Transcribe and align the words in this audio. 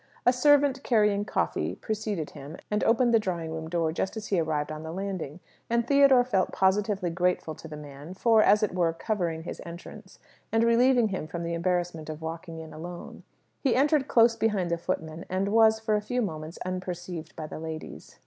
A 0.25 0.33
servant 0.33 0.81
carrying 0.81 1.25
coffee, 1.25 1.75
preceded 1.75 2.31
him, 2.31 2.57
and 2.71 2.83
opened 2.83 3.13
the 3.13 3.19
drawing 3.19 3.51
room 3.51 3.69
door 3.69 3.91
just 3.91 4.17
as 4.17 4.25
he 4.29 4.39
arrived 4.39 4.71
on 4.71 4.81
the 4.81 4.91
landing; 4.91 5.41
and 5.69 5.85
Theodore 5.85 6.23
felt 6.23 6.51
positively 6.51 7.11
grateful 7.11 7.53
to 7.53 7.67
the 7.67 7.77
man 7.77 8.15
for, 8.15 8.41
as 8.41 8.63
it 8.63 8.73
were, 8.73 8.93
covering 8.93 9.43
his 9.43 9.61
entrance, 9.63 10.17
and 10.51 10.63
relieving 10.63 11.09
him 11.09 11.27
from 11.27 11.43
the 11.43 11.53
embarrassment 11.53 12.09
of 12.09 12.19
walking 12.23 12.57
in 12.61 12.73
alone. 12.73 13.21
He 13.59 13.75
entered 13.75 14.07
close 14.07 14.35
behind 14.35 14.71
the 14.71 14.79
footman, 14.79 15.23
and 15.29 15.49
was, 15.49 15.79
for 15.79 15.93
a 15.93 16.01
few 16.01 16.23
moments, 16.23 16.57
unperceived 16.65 17.35
by 17.35 17.45
the 17.45 17.59
ladies. 17.59 18.15